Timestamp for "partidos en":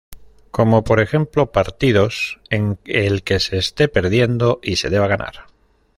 1.51-2.79